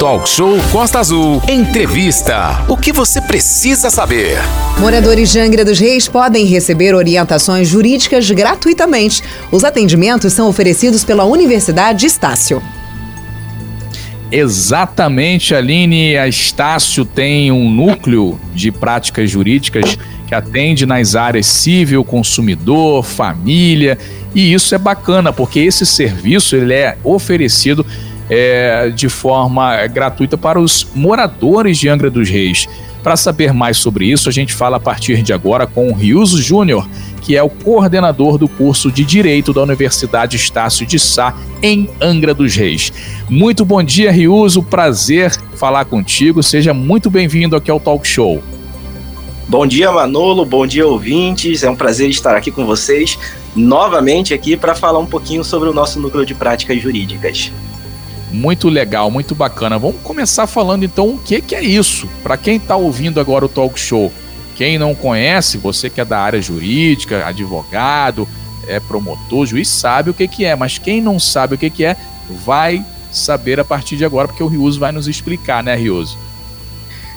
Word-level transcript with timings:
Talk 0.00 0.26
Show 0.26 0.56
Costa 0.72 0.98
Azul. 0.98 1.42
Entrevista. 1.46 2.64
O 2.66 2.74
que 2.74 2.90
você 2.90 3.20
precisa 3.20 3.90
saber? 3.90 4.38
Moradores 4.78 5.30
de 5.30 5.38
Angra 5.38 5.62
dos 5.62 5.78
Reis 5.78 6.08
podem 6.08 6.46
receber 6.46 6.94
orientações 6.94 7.68
jurídicas 7.68 8.30
gratuitamente. 8.30 9.22
Os 9.52 9.62
atendimentos 9.62 10.32
são 10.32 10.48
oferecidos 10.48 11.04
pela 11.04 11.24
Universidade 11.24 12.06
Estácio. 12.06 12.62
Exatamente, 14.32 15.54
Aline. 15.54 16.16
A 16.16 16.26
Estácio 16.26 17.04
tem 17.04 17.52
um 17.52 17.70
núcleo 17.70 18.40
de 18.54 18.72
práticas 18.72 19.30
jurídicas 19.30 19.98
que 20.26 20.34
atende 20.34 20.86
nas 20.86 21.14
áreas 21.14 21.44
civil, 21.44 22.02
consumidor, 22.04 23.04
família. 23.04 23.98
E 24.34 24.54
isso 24.54 24.74
é 24.74 24.78
bacana, 24.78 25.30
porque 25.30 25.60
esse 25.60 25.84
serviço 25.84 26.56
ele 26.56 26.72
é 26.72 26.96
oferecido 27.04 27.84
é, 28.30 28.88
de 28.90 29.08
forma 29.08 29.86
gratuita 29.88 30.38
para 30.38 30.60
os 30.60 30.86
moradores 30.94 31.76
de 31.76 31.88
Angra 31.88 32.08
dos 32.08 32.30
Reis. 32.30 32.68
Para 33.02 33.16
saber 33.16 33.52
mais 33.52 33.78
sobre 33.78 34.06
isso, 34.06 34.28
a 34.28 34.32
gente 34.32 34.54
fala 34.54 34.76
a 34.76 34.80
partir 34.80 35.22
de 35.22 35.32
agora 35.32 35.66
com 35.66 35.90
o 35.90 35.94
Riuso 35.94 36.40
Júnior, 36.40 36.86
que 37.22 37.34
é 37.34 37.42
o 37.42 37.48
coordenador 37.48 38.38
do 38.38 38.46
curso 38.46 38.92
de 38.92 39.04
Direito 39.04 39.52
da 39.52 39.62
Universidade 39.62 40.36
Estácio 40.36 40.86
de 40.86 40.98
Sá, 40.98 41.34
em 41.62 41.88
Angra 42.00 42.34
dos 42.34 42.54
Reis. 42.54 42.92
Muito 43.28 43.64
bom 43.64 43.82
dia, 43.82 44.12
Riuso. 44.12 44.62
Prazer 44.62 45.32
falar 45.56 45.86
contigo. 45.86 46.42
Seja 46.42 46.72
muito 46.72 47.10
bem-vindo 47.10 47.56
aqui 47.56 47.70
ao 47.70 47.80
Talk 47.80 48.06
Show. 48.06 48.42
Bom 49.48 49.66
dia, 49.66 49.90
Manolo. 49.90 50.44
Bom 50.44 50.66
dia, 50.66 50.86
ouvintes. 50.86 51.62
É 51.64 51.70
um 51.70 51.74
prazer 51.74 52.08
estar 52.10 52.36
aqui 52.36 52.50
com 52.50 52.64
vocês 52.64 53.18
novamente 53.56 54.32
aqui 54.32 54.56
para 54.56 54.74
falar 54.74 54.98
um 54.98 55.06
pouquinho 55.06 55.42
sobre 55.42 55.68
o 55.68 55.72
nosso 55.72 55.98
núcleo 55.98 56.24
de 56.24 56.34
práticas 56.34 56.80
jurídicas. 56.80 57.50
Muito 58.30 58.68
legal, 58.68 59.10
muito 59.10 59.34
bacana. 59.34 59.78
Vamos 59.78 60.00
começar 60.02 60.46
falando 60.46 60.84
então 60.84 61.14
o 61.14 61.18
que, 61.18 61.40
que 61.40 61.54
é 61.54 61.62
isso. 61.62 62.08
Para 62.22 62.36
quem 62.36 62.56
está 62.56 62.76
ouvindo 62.76 63.20
agora 63.20 63.44
o 63.44 63.48
talk 63.48 63.78
show, 63.78 64.12
quem 64.56 64.78
não 64.78 64.94
conhece, 64.94 65.58
você 65.58 65.90
que 65.90 66.00
é 66.00 66.04
da 66.04 66.20
área 66.20 66.40
jurídica, 66.40 67.26
advogado, 67.26 68.28
é 68.68 68.78
promotor, 68.78 69.46
juiz, 69.46 69.68
sabe 69.68 70.10
o 70.10 70.14
que, 70.14 70.28
que 70.28 70.44
é. 70.44 70.54
Mas 70.54 70.78
quem 70.78 71.00
não 71.00 71.18
sabe 71.18 71.54
o 71.54 71.58
que, 71.58 71.70
que 71.70 71.84
é, 71.84 71.96
vai 72.44 72.84
saber 73.10 73.58
a 73.58 73.64
partir 73.64 73.96
de 73.96 74.04
agora, 74.04 74.28
porque 74.28 74.42
o 74.42 74.46
Riuso 74.46 74.78
vai 74.78 74.92
nos 74.92 75.08
explicar, 75.08 75.62
né, 75.62 75.74
Riuso? 75.74 76.16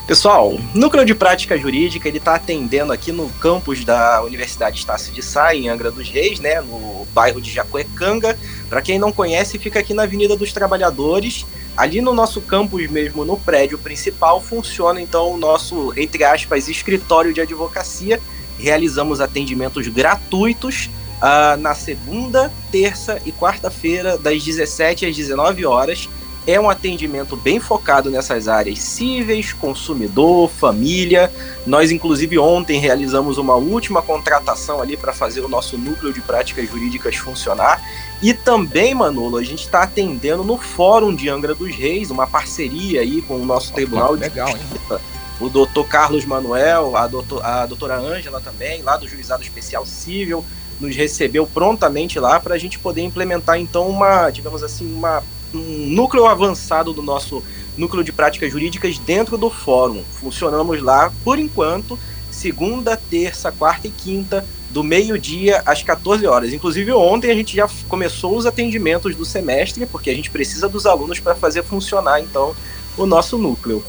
Pessoal, 0.05 0.59
Núcleo 0.75 1.05
de 1.05 1.15
Prática 1.15 1.57
Jurídica, 1.57 2.09
ele 2.09 2.17
está 2.17 2.35
atendendo 2.35 2.91
aqui 2.91 3.13
no 3.13 3.29
campus 3.39 3.85
da 3.85 4.21
Universidade 4.21 4.77
Estácio 4.77 5.13
de 5.13 5.21
Sá, 5.21 5.55
em 5.55 5.69
Angra 5.69 5.89
dos 5.89 6.09
Reis, 6.09 6.41
né, 6.41 6.59
no 6.59 7.07
bairro 7.13 7.39
de 7.39 7.49
Jacuecanga. 7.49 8.37
Para 8.69 8.81
quem 8.81 8.99
não 8.99 9.13
conhece, 9.13 9.57
fica 9.57 9.79
aqui 9.79 9.93
na 9.93 10.03
Avenida 10.03 10.35
dos 10.35 10.51
Trabalhadores. 10.51 11.45
Ali 11.77 12.01
no 12.01 12.13
nosso 12.13 12.41
campus 12.41 12.89
mesmo, 12.91 13.23
no 13.23 13.37
prédio 13.37 13.77
principal, 13.77 14.41
funciona 14.41 15.01
então 15.01 15.31
o 15.31 15.37
nosso, 15.37 15.93
entre 15.95 16.25
aspas, 16.25 16.67
escritório 16.67 17.33
de 17.33 17.39
advocacia. 17.39 18.19
Realizamos 18.59 19.21
atendimentos 19.21 19.87
gratuitos 19.87 20.89
uh, 21.21 21.55
na 21.57 21.73
segunda, 21.73 22.51
terça 22.69 23.21
e 23.25 23.31
quarta-feira, 23.31 24.17
das 24.17 24.43
17 24.43 25.05
às 25.05 25.15
19 25.15 25.65
horas 25.65 26.09
é 26.45 26.59
um 26.59 26.69
atendimento 26.69 27.35
bem 27.35 27.59
focado 27.59 28.09
nessas 28.09 28.47
áreas 28.47 28.79
cíveis, 28.79 29.53
consumidor, 29.53 30.49
família. 30.49 31.31
Nós, 31.65 31.91
inclusive, 31.91 32.37
ontem 32.37 32.79
realizamos 32.79 33.37
uma 33.37 33.55
última 33.55 34.01
contratação 34.01 34.81
ali 34.81 34.97
para 34.97 35.13
fazer 35.13 35.41
o 35.41 35.47
nosso 35.47 35.77
núcleo 35.77 36.11
de 36.11 36.21
práticas 36.21 36.69
jurídicas 36.69 37.15
funcionar. 37.15 37.81
E 38.21 38.33
também, 38.33 38.93
Manolo, 38.93 39.37
a 39.37 39.43
gente 39.43 39.63
está 39.63 39.83
atendendo 39.83 40.43
no 40.43 40.57
Fórum 40.57 41.15
de 41.15 41.29
Angra 41.29 41.55
dos 41.55 41.73
Reis, 41.75 42.11
uma 42.11 42.27
parceria 42.27 43.01
aí 43.01 43.21
com 43.21 43.35
o 43.35 43.45
nosso 43.45 43.73
Tribunal 43.73 44.13
legal, 44.13 44.47
de 44.47 44.59
Justiça. 44.59 45.01
O 45.39 45.49
doutor 45.49 45.87
Carlos 45.87 46.25
Manuel, 46.25 46.95
a, 46.95 47.07
doutor, 47.07 47.43
a 47.43 47.65
doutora 47.65 47.97
Ângela 47.97 48.39
também, 48.39 48.81
lá 48.81 48.97
do 48.97 49.07
Juizado 49.07 49.43
Especial 49.43 49.85
Civil, 49.85 50.45
nos 50.79 50.95
recebeu 50.95 51.47
prontamente 51.47 52.19
lá 52.19 52.39
para 52.39 52.55
a 52.55 52.57
gente 52.57 52.77
poder 52.79 53.01
implementar, 53.01 53.57
então, 53.57 53.87
uma, 53.87 54.29
digamos 54.29 54.63
assim, 54.63 54.91
uma 54.93 55.23
um 55.53 55.87
núcleo 55.87 56.25
avançado 56.25 56.93
do 56.93 57.01
nosso 57.01 57.43
núcleo 57.77 58.03
de 58.03 58.11
práticas 58.11 58.51
jurídicas 58.51 58.97
dentro 58.97 59.37
do 59.37 59.49
fórum. 59.49 60.03
Funcionamos 60.19 60.81
lá, 60.81 61.11
por 61.23 61.39
enquanto, 61.39 61.97
segunda, 62.31 62.95
terça, 62.97 63.51
quarta 63.51 63.87
e 63.87 63.91
quinta, 63.91 64.45
do 64.69 64.83
meio-dia 64.83 65.61
às 65.65 65.83
14 65.83 66.25
horas. 66.25 66.51
Inclusive, 66.51 66.91
ontem 66.91 67.29
a 67.29 67.35
gente 67.35 67.55
já 67.55 67.69
começou 67.87 68.35
os 68.35 68.45
atendimentos 68.45 69.15
do 69.15 69.23
semestre, 69.23 69.85
porque 69.85 70.09
a 70.09 70.15
gente 70.15 70.31
precisa 70.31 70.67
dos 70.67 70.85
alunos 70.85 71.19
para 71.19 71.35
fazer 71.35 71.63
funcionar, 71.63 72.19
então, 72.19 72.55
o 72.97 73.05
nosso 73.05 73.37
núcleo. 73.37 73.83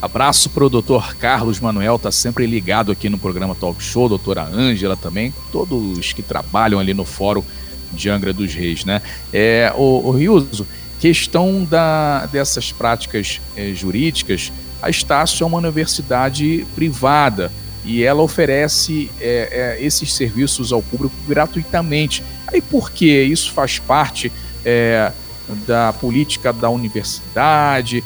Abraço 0.00 0.50
para 0.50 0.64
o 0.64 0.68
doutor 0.68 1.14
Carlos 1.16 1.60
Manuel, 1.60 1.98
tá 1.98 2.10
sempre 2.10 2.46
ligado 2.46 2.92
aqui 2.92 3.08
no 3.08 3.18
programa 3.18 3.54
Talk 3.54 3.82
Show, 3.82 4.08
doutora 4.08 4.44
Ângela 4.44 4.96
também, 4.96 5.32
todos 5.52 6.12
que 6.12 6.22
trabalham 6.22 6.78
ali 6.78 6.92
no 6.92 7.04
fórum 7.04 7.42
de 7.92 8.10
Angra 8.10 8.32
dos 8.32 8.52
Reis, 8.52 8.84
né? 8.84 9.00
É, 9.32 9.72
o, 9.76 10.08
o 10.08 10.10
Riuso, 10.10 10.66
questão 11.04 11.62
da, 11.66 12.24
dessas 12.32 12.72
práticas 12.72 13.38
é, 13.54 13.74
jurídicas, 13.74 14.50
a 14.80 14.88
Estácio 14.88 15.44
é 15.44 15.46
uma 15.46 15.58
universidade 15.58 16.66
privada 16.74 17.52
e 17.84 18.02
ela 18.02 18.22
oferece 18.22 19.10
é, 19.20 19.76
é, 19.78 19.84
esses 19.84 20.14
serviços 20.14 20.72
ao 20.72 20.82
público 20.82 21.14
gratuitamente. 21.28 22.24
Aí 22.46 22.62
por 22.62 22.90
que 22.90 23.22
isso 23.22 23.52
faz 23.52 23.78
parte 23.78 24.32
da 25.66 25.92
política 25.92 26.54
da 26.54 26.70
universidade? 26.70 28.02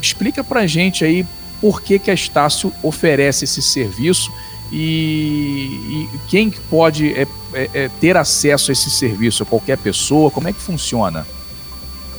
explica 0.00 0.44
para 0.44 0.64
gente 0.68 1.04
aí 1.04 1.26
por 1.60 1.82
que, 1.82 1.98
que 1.98 2.12
a 2.12 2.14
Estácio 2.14 2.72
oferece 2.80 3.42
esse 3.42 3.60
serviço 3.60 4.32
e, 4.70 6.06
e 6.14 6.18
quem 6.28 6.48
pode 6.70 7.12
é, 7.12 7.26
é, 7.52 7.90
ter 8.00 8.16
acesso 8.16 8.70
a 8.70 8.72
esse 8.72 8.88
serviço? 8.88 9.44
Qualquer 9.44 9.78
pessoa? 9.78 10.30
Como 10.30 10.46
é 10.46 10.52
que 10.52 10.60
funciona? 10.60 11.26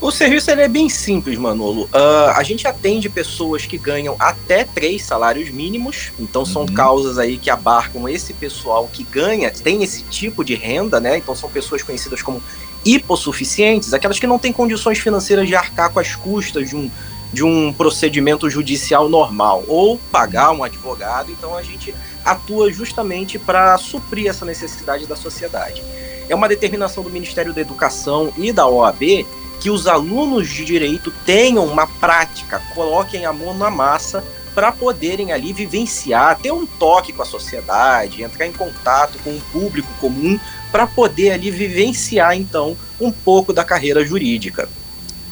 O 0.04 0.10
serviço 0.10 0.50
é 0.50 0.68
bem 0.68 0.86
simples, 0.90 1.38
Manolo. 1.38 1.84
Uh, 1.84 2.28
a 2.36 2.42
gente 2.42 2.68
atende 2.68 3.08
pessoas 3.08 3.64
que 3.64 3.78
ganham 3.78 4.14
até 4.18 4.62
três 4.62 5.02
salários 5.02 5.48
mínimos, 5.48 6.12
então 6.18 6.44
são 6.44 6.60
uhum. 6.60 6.74
causas 6.74 7.18
aí 7.18 7.38
que 7.38 7.48
abarcam 7.48 8.06
esse 8.06 8.34
pessoal 8.34 8.86
que 8.92 9.02
ganha, 9.02 9.50
tem 9.50 9.82
esse 9.82 10.02
tipo 10.02 10.44
de 10.44 10.54
renda, 10.56 11.00
né? 11.00 11.16
Então 11.16 11.34
são 11.34 11.48
pessoas 11.48 11.82
conhecidas 11.82 12.20
como 12.20 12.42
hipossuficientes, 12.84 13.94
aquelas 13.94 14.18
que 14.18 14.26
não 14.26 14.38
têm 14.38 14.52
condições 14.52 14.98
financeiras 14.98 15.48
de 15.48 15.56
arcar 15.56 15.90
com 15.90 15.98
as 15.98 16.14
custas 16.14 16.68
de 16.68 16.76
um, 16.76 16.90
de 17.32 17.42
um 17.42 17.72
procedimento 17.72 18.50
judicial 18.50 19.08
normal, 19.08 19.64
ou 19.66 19.96
pagar 20.12 20.52
um 20.52 20.62
advogado. 20.62 21.32
Então 21.32 21.56
a 21.56 21.62
gente 21.62 21.94
atua 22.22 22.70
justamente 22.70 23.38
para 23.38 23.78
suprir 23.78 24.28
essa 24.28 24.44
necessidade 24.44 25.06
da 25.06 25.16
sociedade. 25.16 25.82
É 26.28 26.34
uma 26.34 26.46
determinação 26.46 27.02
do 27.02 27.08
Ministério 27.08 27.54
da 27.54 27.62
Educação 27.62 28.30
e 28.36 28.52
da 28.52 28.66
OAB 28.66 29.24
que 29.60 29.70
os 29.70 29.86
alunos 29.86 30.48
de 30.48 30.64
direito 30.64 31.12
tenham 31.24 31.64
uma 31.64 31.86
prática, 31.86 32.60
coloquem 32.74 33.24
a 33.24 33.32
mão 33.32 33.56
na 33.56 33.70
massa 33.70 34.22
para 34.54 34.70
poderem 34.70 35.32
ali 35.32 35.52
vivenciar, 35.52 36.38
ter 36.38 36.52
um 36.52 36.64
toque 36.64 37.12
com 37.12 37.22
a 37.22 37.26
sociedade, 37.26 38.22
entrar 38.22 38.46
em 38.46 38.52
contato 38.52 39.18
com 39.24 39.30
o 39.30 39.40
público 39.52 39.88
comum, 40.00 40.38
para 40.70 40.86
poder 40.86 41.32
ali 41.32 41.50
vivenciar 41.50 42.36
então 42.36 42.76
um 43.00 43.10
pouco 43.10 43.52
da 43.52 43.64
carreira 43.64 44.04
jurídica. 44.04 44.68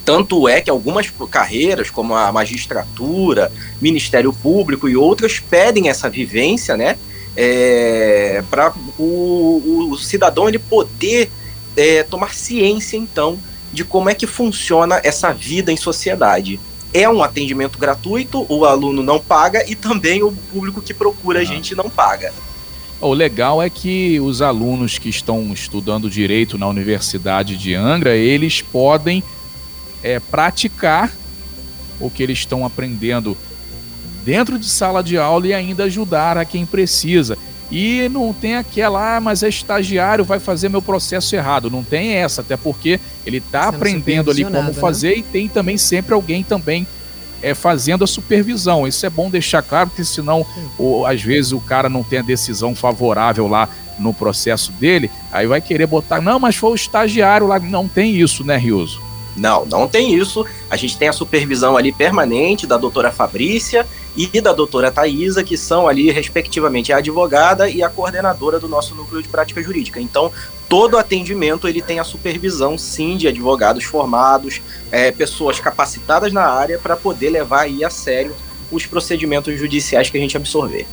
Tanto 0.05 0.49
é 0.49 0.60
que 0.60 0.71
algumas 0.71 1.10
carreiras, 1.31 1.91
como 1.91 2.15
a 2.15 2.33
magistratura, 2.33 3.53
Ministério 3.81 4.33
Público 4.33 4.89
e 4.89 4.97
outras, 4.97 5.39
pedem 5.39 5.89
essa 5.89 6.10
vivência, 6.10 6.77
né? 6.77 6.99
É, 7.37 8.43
para 8.50 8.75
o, 8.99 9.91
o, 9.91 9.97
cidadão 9.97 10.49
ele 10.49 10.59
poder 10.59 11.31
é, 11.77 12.03
tomar 12.03 12.34
ciência, 12.34 12.97
então, 12.97 13.39
de 13.72 13.84
como 13.84 14.10
é 14.10 14.15
que 14.15 14.27
funciona 14.27 15.00
essa 15.03 15.33
vida 15.33 15.72
em 15.72 15.77
sociedade. 15.77 16.60
É 16.92 17.09
um 17.09 17.22
atendimento 17.22 17.78
gratuito, 17.78 18.45
o 18.48 18.65
aluno 18.66 19.03
não 19.03 19.19
paga 19.19 19.65
e 19.69 19.74
também 19.74 20.22
o 20.22 20.30
público 20.53 20.83
que 20.83 20.92
procura 20.92 21.41
a 21.41 21.45
gente 21.45 21.74
não 21.74 21.89
paga. 21.89 22.33
O 23.01 23.13
legal 23.13 23.60
é 23.60 23.69
que 23.69 24.21
os 24.21 24.41
alunos 24.42 24.98
que 24.98 25.09
estão 25.09 25.53
estudando 25.53 26.09
direito 26.09 26.57
na 26.57 26.69
Universidade 26.69 27.57
de 27.57 27.74
Angra, 27.74 28.15
eles 28.15 28.63
podem 28.63 29.24
é, 30.03 30.21
praticar 30.21 31.10
o 31.98 32.10
que 32.10 32.22
eles 32.22 32.39
estão 32.39 32.65
aprendendo 32.65 33.36
dentro 34.25 34.59
de 34.59 34.68
sala 34.68 35.03
de 35.03 35.18
aula 35.18 35.48
e 35.48 35.54
ainda 35.54 35.84
ajudar 35.84 36.39
a 36.39 36.45
quem 36.45 36.65
precisa. 36.65 37.36
E 37.72 38.07
não 38.10 38.34
tem 38.34 38.57
aquela, 38.57 39.16
ah, 39.16 39.21
mas 39.21 39.42
é 39.42 39.48
estagiário, 39.48 40.27
vai 40.27 40.39
fazer 40.39 40.69
meu 40.69 40.83
processo 40.83 41.34
errado. 41.34 41.71
Não 41.71 41.83
tem 41.83 42.13
essa, 42.13 42.42
até 42.42 42.54
porque 42.54 43.01
ele 43.24 43.39
está 43.39 43.63
aprendendo 43.69 44.30
ali 44.30 44.45
como 44.45 44.63
né? 44.65 44.72
fazer 44.74 45.16
e 45.16 45.22
tem 45.22 45.48
também 45.48 45.78
sempre 45.78 46.13
alguém 46.13 46.42
também 46.42 46.86
é, 47.41 47.54
fazendo 47.54 48.04
a 48.04 48.07
supervisão. 48.07 48.86
Isso 48.86 49.07
é 49.07 49.09
bom 49.09 49.30
deixar 49.30 49.63
claro, 49.63 49.89
porque 49.89 50.04
senão, 50.04 50.45
ou, 50.78 51.07
às 51.07 51.22
vezes, 51.22 51.53
o 51.53 51.60
cara 51.60 51.89
não 51.89 52.03
tem 52.03 52.19
a 52.19 52.22
decisão 52.22 52.74
favorável 52.74 53.48
lá 53.48 53.66
no 53.98 54.13
processo 54.13 54.71
dele, 54.72 55.10
aí 55.33 55.47
vai 55.47 55.63
querer 55.63 55.86
botar, 55.86 56.21
não, 56.21 56.39
mas 56.39 56.57
foi 56.57 56.72
o 56.72 56.75
estagiário 56.75 57.47
lá. 57.47 57.59
Não 57.59 57.89
tem 57.89 58.15
isso, 58.15 58.45
né, 58.45 58.59
Rioso? 58.59 59.01
Não, 59.34 59.65
não 59.65 59.89
tem 59.89 60.15
isso. 60.15 60.45
A 60.68 60.77
gente 60.77 60.98
tem 60.98 61.09
a 61.09 61.13
supervisão 61.13 61.75
ali 61.75 61.91
permanente 61.91 62.66
da 62.66 62.77
doutora 62.77 63.10
Fabrícia 63.10 63.86
e 64.16 64.41
da 64.41 64.53
doutora 64.53 64.91
Thaisa, 64.91 65.42
que 65.42 65.56
são 65.56 65.88
ali, 65.88 66.10
respectivamente, 66.10 66.92
a 66.92 66.98
advogada 66.98 67.68
e 67.68 67.82
a 67.82 67.88
coordenadora 67.88 68.60
do 68.60 68.68
nosso 68.68 68.94
núcleo 68.94 69.22
de 69.22 69.28
prática 69.28 69.62
jurídica. 69.62 70.00
Então, 70.00 70.30
todo 70.68 70.98
atendimento 70.98 71.66
ele 71.66 71.80
tem 71.80 71.98
a 71.98 72.04
supervisão, 72.04 72.76
sim, 72.76 73.16
de 73.16 73.26
advogados 73.26 73.84
formados, 73.84 74.60
é, 74.91 75.10
pessoas 75.10 75.59
capacitadas 75.60 76.32
na 76.32 76.44
área 76.44 76.78
para 76.78 76.97
poder 76.97 77.30
levar 77.30 77.62
aí 77.62 77.84
a 77.84 77.91
sério 77.91 78.34
os 78.70 78.86
procedimentos 78.86 79.59
judiciais 79.59 80.10
que 80.10 80.16
a 80.16 80.20
gente 80.20 80.36
absorver. 80.36 80.86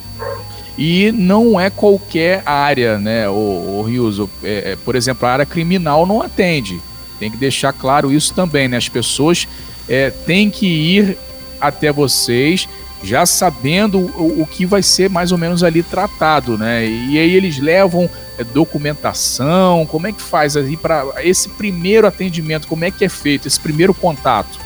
E 0.77 1.11
não 1.11 1.59
é 1.59 1.69
qualquer 1.69 2.41
área, 2.45 2.97
né, 2.97 3.27
o, 3.27 3.33
o. 3.33 4.29
É, 4.43 4.71
é, 4.71 4.75
por 4.77 4.95
exemplo, 4.95 5.27
a 5.27 5.31
área 5.31 5.45
criminal 5.45 6.05
não 6.05 6.21
atende. 6.21 6.79
Tem 7.19 7.29
que 7.29 7.35
deixar 7.35 7.73
claro 7.73 8.13
isso 8.13 8.33
também, 8.33 8.69
né? 8.69 8.77
As 8.77 8.87
pessoas 8.87 9.45
é, 9.89 10.09
têm 10.09 10.49
que 10.49 10.65
ir 10.65 11.17
até 11.59 11.91
vocês 11.91 12.67
já 13.03 13.25
sabendo 13.25 13.99
o, 13.99 14.41
o, 14.41 14.47
que 14.47 14.65
vai 14.65 14.83
ser 14.83 15.09
mais 15.09 15.31
ou 15.31 15.37
menos 15.37 15.63
ali 15.63 15.81
tratado, 15.81 16.57
né? 16.57 16.85
E 16.85 17.17
aí 17.17 17.33
eles 17.33 17.59
levam 17.59 18.09
é, 18.37 18.43
documentação, 18.43 19.85
como 19.85 20.07
é 20.07 20.11
que 20.11 20.21
faz 20.21 20.57
aí 20.57 20.75
para 20.75 21.05
esse 21.23 21.49
primeiro 21.49 22.07
atendimento, 22.07 22.67
como 22.67 22.83
é 22.83 22.91
que 22.91 23.05
é 23.05 23.09
feito 23.09 23.47
esse 23.47 23.59
primeiro 23.59 23.93
contato? 23.93 24.59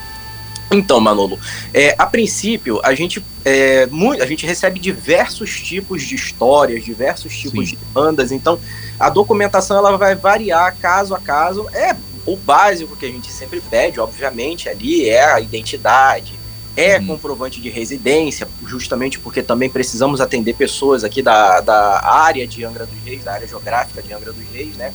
Então, 0.71 0.99
Manolo, 0.99 1.39
é, 1.73 1.95
a 1.97 2.05
princípio 2.05 2.79
a 2.83 2.95
gente, 2.95 3.23
é, 3.45 3.85
muito, 3.87 4.23
a 4.23 4.25
gente 4.25 4.45
recebe 4.45 4.79
diversos 4.79 5.59
tipos 5.61 6.01
de 6.03 6.15
histórias, 6.15 6.83
diversos 6.83 7.37
tipos 7.37 7.69
Sim. 7.69 7.75
de 7.75 7.85
bandas, 7.93 8.31
então 8.31 8.59
a 8.99 9.09
documentação 9.09 9.77
ela 9.77 9.95
vai 9.97 10.15
variar 10.15 10.75
caso 10.77 11.13
a 11.13 11.19
caso. 11.19 11.67
É 11.73 11.95
o 12.25 12.35
básico 12.35 12.95
que 12.95 13.05
a 13.05 13.09
gente 13.09 13.31
sempre 13.31 13.61
pede, 13.61 13.99
obviamente, 13.99 14.69
ali 14.69 15.07
é 15.07 15.23
a 15.23 15.39
identidade, 15.39 16.39
é 16.75 16.97
uhum. 16.97 17.07
comprovante 17.07 17.61
de 17.61 17.69
residência, 17.69 18.47
justamente 18.65 19.19
porque 19.19 19.43
também 19.43 19.69
precisamos 19.69 20.19
atender 20.19 20.55
pessoas 20.55 21.03
aqui 21.03 21.21
da, 21.21 21.61
da 21.61 22.03
área 22.03 22.47
de 22.47 22.65
Angra 22.65 22.85
dos 22.85 22.97
Reis, 23.03 23.23
da 23.23 23.33
área 23.33 23.47
geográfica 23.47 24.01
de 24.01 24.13
Angra 24.13 24.33
dos 24.33 24.45
Reis, 24.51 24.75
né? 24.75 24.91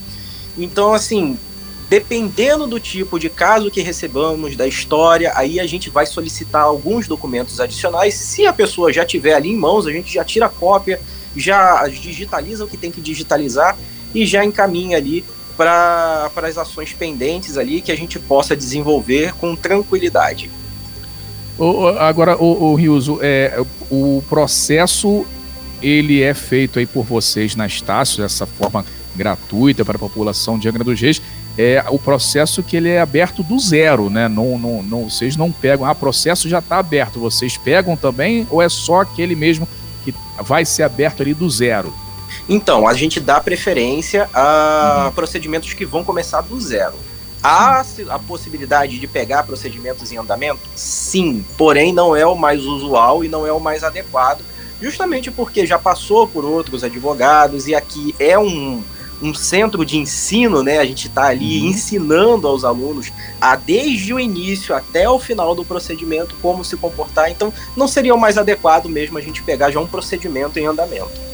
Então, 0.57 0.93
assim, 0.93 1.37
dependendo 1.89 2.67
do 2.67 2.79
tipo 2.79 3.17
de 3.17 3.29
caso 3.29 3.71
que 3.71 3.81
recebamos, 3.81 4.55
da 4.55 4.67
história, 4.67 5.31
aí 5.35 5.59
a 5.59 5.65
gente 5.65 5.89
vai 5.89 6.05
solicitar 6.05 6.63
alguns 6.63 7.07
documentos 7.07 7.59
adicionais. 7.61 8.13
Se 8.13 8.45
a 8.45 8.51
pessoa 8.51 8.91
já 8.91 9.05
tiver 9.05 9.33
ali 9.33 9.49
em 9.49 9.57
mãos, 9.57 9.87
a 9.87 9.91
gente 9.91 10.13
já 10.13 10.23
tira 10.23 10.47
a 10.47 10.49
cópia, 10.49 10.99
já 11.35 11.87
digitaliza 11.87 12.65
o 12.65 12.67
que 12.67 12.77
tem 12.77 12.91
que 12.91 12.99
digitalizar 13.01 13.77
e 14.13 14.25
já 14.25 14.43
encaminha 14.43 14.97
ali 14.97 15.23
para 15.55 16.31
as 16.35 16.57
ações 16.57 16.93
pendentes 16.93 17.57
ali 17.57 17.81
que 17.81 17.91
a 17.91 17.95
gente 17.95 18.19
possa 18.19 18.55
desenvolver 18.55 19.33
com 19.35 19.55
tranquilidade. 19.55 20.49
Agora, 21.99 22.37
o, 22.37 22.71
o 22.71 22.75
Riuso, 22.75 23.19
é, 23.21 23.61
o 23.89 24.23
processo 24.29 25.25
ele 25.81 26.21
é 26.21 26.33
feito 26.33 26.79
aí 26.79 26.85
por 26.85 27.05
vocês 27.05 27.55
na 27.55 27.65
Estácio, 27.65 28.21
dessa 28.21 28.45
forma 28.45 28.85
gratuita 29.15 29.83
para 29.83 29.95
a 29.95 29.99
população 29.99 30.57
de 30.57 30.67
Angra 30.67 30.83
dos 30.83 30.99
Reis. 30.99 31.21
É 31.57 31.83
o 31.89 31.99
processo 31.99 32.63
que 32.63 32.77
ele 32.77 32.89
é 32.89 33.01
aberto 33.01 33.43
do 33.43 33.59
zero, 33.59 34.09
né? 34.09 34.29
Não, 34.29 34.57
não, 34.57 34.81
não, 34.81 35.09
vocês 35.09 35.35
não 35.35 35.51
pegam, 35.51 35.85
ah, 35.85 35.93
processo 35.93 36.47
já 36.47 36.59
está 36.59 36.77
aberto. 36.77 37.19
Vocês 37.19 37.57
pegam 37.57 37.97
também 37.97 38.47
ou 38.49 38.61
é 38.61 38.69
só 38.69 39.01
aquele 39.01 39.35
mesmo 39.35 39.67
que 40.05 40.13
vai 40.41 40.63
ser 40.63 40.83
aberto 40.83 41.21
ali 41.21 41.33
do 41.33 41.49
zero? 41.49 41.93
Então, 42.47 42.87
a 42.87 42.93
gente 42.93 43.19
dá 43.19 43.39
preferência 43.41 44.29
a 44.33 45.05
uhum. 45.05 45.11
procedimentos 45.11 45.73
que 45.73 45.85
vão 45.85 46.03
começar 46.03 46.41
do 46.41 46.59
zero. 46.61 46.95
Há 47.41 47.85
a 48.09 48.19
possibilidade 48.19 48.99
de 48.99 49.07
pegar 49.07 49.43
procedimentos 49.43 50.11
em 50.11 50.17
andamento? 50.17 50.59
Sim, 50.75 51.45
porém 51.57 51.93
não 51.93 52.15
é 52.15 52.25
o 52.25 52.35
mais 52.35 52.65
usual 52.65 53.23
e 53.23 53.29
não 53.29 53.47
é 53.47 53.51
o 53.51 53.59
mais 53.59 53.83
adequado, 53.83 54.41
justamente 54.81 55.31
porque 55.31 55.65
já 55.65 55.79
passou 55.79 56.27
por 56.27 56.43
outros 56.43 56.83
advogados 56.83 57.67
e 57.67 57.73
aqui 57.73 58.13
é 58.19 58.37
um, 58.37 58.83
um 59.21 59.33
centro 59.33 59.85
de 59.85 59.97
ensino, 59.97 60.63
né? 60.63 60.79
A 60.79 60.85
gente 60.85 61.07
está 61.07 61.27
ali 61.27 61.61
uhum. 61.61 61.67
ensinando 61.67 62.47
aos 62.47 62.63
alunos 62.63 63.11
a 63.39 63.55
desde 63.55 64.13
o 64.13 64.19
início 64.19 64.75
até 64.75 65.09
o 65.09 65.19
final 65.19 65.55
do 65.55 65.63
procedimento 65.63 66.35
como 66.41 66.63
se 66.63 66.75
comportar. 66.75 67.31
Então, 67.31 67.53
não 67.75 67.87
seria 67.87 68.13
o 68.13 68.19
mais 68.19 68.37
adequado 68.37 68.87
mesmo 68.87 69.17
a 69.17 69.21
gente 69.21 69.43
pegar 69.43 69.71
já 69.71 69.79
um 69.79 69.87
procedimento 69.87 70.59
em 70.59 70.65
andamento. 70.65 71.29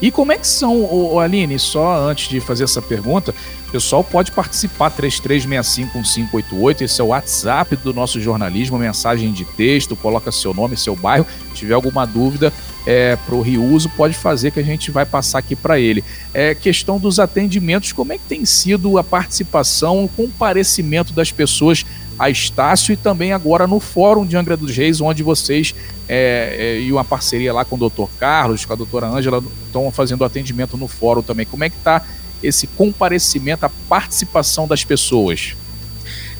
E 0.00 0.10
como 0.10 0.30
é 0.30 0.38
que 0.38 0.46
são, 0.46 0.76
o 0.76 1.18
Aline, 1.18 1.58
só 1.58 1.98
antes 2.08 2.28
de 2.28 2.38
fazer 2.38 2.64
essa 2.64 2.82
pergunta, 2.82 3.34
o 3.68 3.70
pessoal 3.70 4.04
pode 4.04 4.30
participar 4.30 4.90
33651588, 4.90 6.82
esse 6.82 7.00
é 7.00 7.04
o 7.04 7.08
WhatsApp 7.08 7.76
do 7.76 7.94
nosso 7.94 8.20
jornalismo, 8.20 8.78
mensagem 8.78 9.32
de 9.32 9.44
texto, 9.44 9.96
coloca 9.96 10.30
seu 10.30 10.52
nome, 10.52 10.76
seu 10.76 10.94
bairro, 10.94 11.26
se 11.50 11.56
tiver 11.56 11.74
alguma 11.74 12.06
dúvida 12.06 12.52
é, 12.86 13.16
para 13.16 13.34
o 13.34 13.40
Riuso, 13.40 13.88
pode 13.90 14.14
fazer 14.14 14.50
que 14.50 14.60
a 14.60 14.62
gente 14.62 14.90
vai 14.90 15.06
passar 15.06 15.38
aqui 15.38 15.56
para 15.56 15.80
ele. 15.80 16.04
É, 16.32 16.54
questão 16.54 16.98
dos 16.98 17.18
atendimentos, 17.18 17.92
como 17.92 18.12
é 18.12 18.18
que 18.18 18.24
tem 18.28 18.44
sido 18.44 18.98
a 18.98 19.04
participação, 19.04 20.04
o 20.04 20.08
comparecimento 20.08 21.12
das 21.12 21.32
pessoas 21.32 21.84
a 22.18 22.30
Estácio 22.30 22.92
e 22.92 22.96
também 22.96 23.32
agora 23.32 23.66
no 23.66 23.78
Fórum 23.80 24.24
de 24.24 24.36
Angra 24.36 24.56
dos 24.56 24.74
Reis, 24.74 25.00
onde 25.00 25.22
vocês 25.22 25.74
é, 26.08 26.56
é, 26.58 26.80
e 26.80 26.92
uma 26.92 27.04
parceria 27.04 27.52
lá 27.52 27.64
com 27.64 27.76
o 27.76 27.88
Dr. 27.88 28.10
Carlos, 28.18 28.64
com 28.64 28.72
a 28.72 28.76
doutora 28.76 29.06
Ângela, 29.06 29.42
estão 29.66 29.90
fazendo 29.90 30.24
atendimento 30.24 30.76
no 30.76 30.88
fórum 30.88 31.22
também. 31.22 31.46
Como 31.46 31.64
é 31.64 31.70
que 31.70 31.76
está 31.76 32.02
esse 32.42 32.66
comparecimento, 32.66 33.66
a 33.66 33.70
participação 33.88 34.68
das 34.68 34.84
pessoas? 34.84 35.56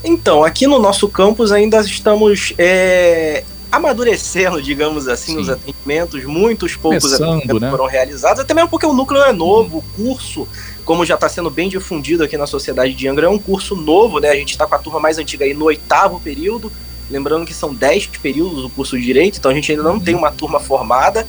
Então, 0.04 0.44
aqui 0.44 0.66
no 0.66 0.78
nosso 0.78 1.08
campus 1.08 1.50
ainda 1.50 1.80
estamos 1.80 2.52
é, 2.58 3.42
amadurecendo, 3.72 4.62
digamos 4.62 5.08
assim, 5.08 5.32
Sim. 5.32 5.40
os 5.40 5.48
atendimentos. 5.48 6.24
Muitos 6.24 6.76
poucos 6.76 7.12
atendimentos 7.12 7.60
né? 7.60 7.70
foram 7.70 7.86
realizados, 7.86 8.40
até 8.40 8.54
mesmo 8.54 8.68
porque 8.68 8.86
o 8.86 8.92
núcleo 8.92 9.22
é 9.22 9.32
novo, 9.32 9.78
o 9.78 9.82
curso 9.96 10.46
como 10.86 11.04
já 11.04 11.16
está 11.16 11.28
sendo 11.28 11.50
bem 11.50 11.68
difundido 11.68 12.22
aqui 12.22 12.38
na 12.38 12.46
sociedade 12.46 12.94
de 12.94 13.08
Angra, 13.08 13.26
é 13.26 13.28
um 13.28 13.40
curso 13.40 13.74
novo, 13.74 14.20
né? 14.20 14.30
A 14.30 14.36
gente 14.36 14.52
está 14.52 14.68
com 14.68 14.74
a 14.76 14.78
turma 14.78 15.00
mais 15.00 15.18
antiga 15.18 15.44
aí 15.44 15.52
no 15.52 15.64
oitavo 15.64 16.20
período, 16.20 16.72
lembrando 17.10 17.46
que 17.46 17.54
são 17.54 17.74
dez 17.74 18.06
períodos 18.06 18.64
o 18.64 18.70
curso 18.70 18.98
de 18.98 19.04
Direito, 19.04 19.38
então 19.38 19.50
a 19.50 19.54
gente 19.54 19.70
ainda 19.70 19.82
não 19.82 20.00
tem 20.00 20.14
uma 20.14 20.32
turma 20.32 20.58
formada. 20.58 21.26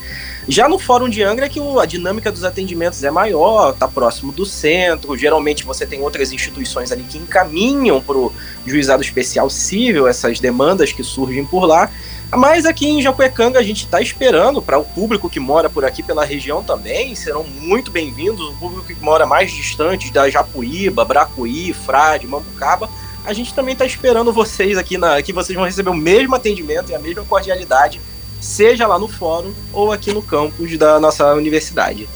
Já 0.48 0.70
no 0.70 0.80
Fórum 0.80 1.10
de 1.10 1.22
Angra, 1.22 1.46
é 1.46 1.50
que 1.50 1.60
a 1.60 1.86
dinâmica 1.86 2.32
dos 2.32 2.44
atendimentos 2.44 3.04
é 3.04 3.12
maior, 3.12 3.74
está 3.74 3.88
próximo 3.88 4.32
do 4.32 4.46
centro, 4.46 5.18
geralmente 5.18 5.66
você 5.66 5.86
tem 5.86 6.02
outras 6.02 6.32
instituições 6.32 6.92
ali 6.92 7.04
que 7.04 7.18
encaminham 7.18 8.02
para 8.02 8.18
o 8.18 8.34
juizado 8.66 9.04
especial 9.04 9.50
civil 9.50 10.08
essas 10.08 10.40
demandas 10.40 10.94
que 10.94 11.04
surgem 11.04 11.46
por 11.46 11.66
lá, 11.66 11.92
mas 12.32 12.66
aqui 12.66 12.88
em 12.88 13.02
Jacuecanga 13.02 13.60
a 13.60 13.64
gente 13.64 13.86
está 13.86 14.02
esperando 14.02 14.62
para 14.62 14.78
o 14.78 14.86
público 14.86 15.30
que 15.30 15.40
mora 15.40 15.70
por 15.70 15.84
aqui 15.84 16.02
pela 16.02 16.26
região 16.26 16.64
também, 16.64 17.14
serão 17.14 17.44
muito 17.44 17.92
bem-vindos, 17.92 18.50
o 18.50 18.54
público 18.54 18.86
que 18.86 18.96
mora 18.96 19.26
mais 19.26 19.52
distante 19.52 20.12
da 20.12 20.30
Japuíba, 20.30 21.06
Bracuí, 21.06 21.74
Frade, 21.74 22.26
Mambucaba, 22.26 22.90
a 23.28 23.34
gente 23.34 23.54
também 23.54 23.74
está 23.74 23.86
esperando 23.86 24.32
vocês 24.32 24.78
aqui, 24.78 24.98
na, 24.98 25.22
que 25.22 25.34
vocês 25.34 25.54
vão 25.54 25.66
receber 25.66 25.90
o 25.90 25.94
mesmo 25.94 26.34
atendimento 26.34 26.92
e 26.92 26.96
a 26.96 27.00
mesma 27.00 27.26
cordialidade, 27.26 28.00
seja 28.40 28.88
lá 28.88 28.98
no 28.98 29.10
fórum 29.10 29.54
ou 29.74 29.92
aqui 29.92 30.14
no 30.14 30.22
campus 30.22 30.78
da 30.78 30.98
nossa 30.98 31.34
universidade. 31.34 32.08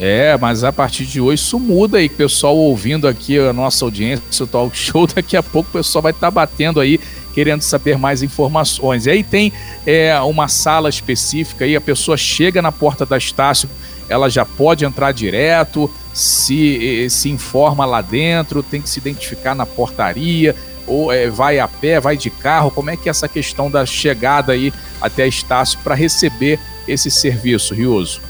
É, 0.00 0.36
mas 0.36 0.64
a 0.64 0.72
partir 0.72 1.06
de 1.06 1.20
hoje 1.20 1.44
isso 1.44 1.60
muda 1.60 1.98
aí, 1.98 2.08
pessoal 2.08 2.56
ouvindo 2.56 3.06
aqui 3.06 3.38
a 3.38 3.52
nossa 3.52 3.84
audiência, 3.84 4.44
o 4.44 4.48
talk 4.48 4.76
show, 4.76 5.06
daqui 5.14 5.36
a 5.36 5.42
pouco 5.44 5.70
o 5.70 5.72
pessoal 5.74 6.02
vai 6.02 6.10
estar 6.10 6.26
tá 6.26 6.30
batendo 6.32 6.80
aí 6.80 6.98
querendo 7.32 7.62
saber 7.62 7.96
mais 7.96 8.20
informações. 8.20 9.06
E 9.06 9.10
aí 9.10 9.22
tem 9.22 9.52
é, 9.86 10.18
uma 10.20 10.48
sala 10.48 10.88
específica 10.88 11.64
aí, 11.64 11.76
a 11.76 11.80
pessoa 11.80 12.16
chega 12.16 12.60
na 12.60 12.72
porta 12.72 13.06
da 13.06 13.16
Estácio, 13.16 13.70
ela 14.08 14.28
já 14.28 14.44
pode 14.44 14.84
entrar 14.84 15.12
direto, 15.12 15.88
se, 16.18 17.08
se 17.10 17.28
informa 17.28 17.84
lá 17.84 18.00
dentro, 18.00 18.62
tem 18.62 18.82
que 18.82 18.88
se 18.88 18.98
identificar 18.98 19.54
na 19.54 19.64
portaria, 19.64 20.54
ou 20.86 21.12
é, 21.12 21.28
vai 21.28 21.58
a 21.60 21.68
pé, 21.68 22.00
vai 22.00 22.16
de 22.16 22.28
carro, 22.28 22.70
como 22.70 22.90
é 22.90 22.96
que 22.96 23.08
é 23.08 23.10
essa 23.10 23.28
questão 23.28 23.70
da 23.70 23.86
chegada 23.86 24.52
aí 24.52 24.72
até 25.00 25.28
Estácio 25.28 25.78
para 25.84 25.94
receber 25.94 26.58
esse 26.88 27.10
serviço, 27.10 27.74
Rioso? 27.74 28.20